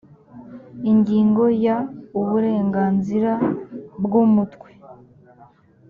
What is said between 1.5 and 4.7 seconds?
ya uburenganzira bw umutwe